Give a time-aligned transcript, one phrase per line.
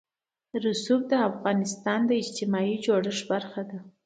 [0.63, 3.77] رسوب د افغانستان د اجتماعي جوړښت برخه ده.